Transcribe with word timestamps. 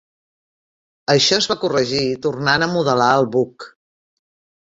Això 1.13 1.37
es 1.41 1.47
va 1.51 1.57
corregir 1.63 2.05
tornant 2.27 2.65
a 2.65 2.71
modelar 2.73 3.11
el 3.19 3.29
buc. 3.37 3.67